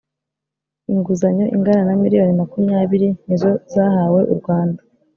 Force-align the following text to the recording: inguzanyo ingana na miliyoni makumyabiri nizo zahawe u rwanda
inguzanyo 0.93 1.45
ingana 1.55 1.83
na 1.87 1.95
miliyoni 2.01 2.33
makumyabiri 2.41 3.09
nizo 3.25 3.51
zahawe 3.73 4.21
u 4.33 4.35
rwanda 4.39 4.81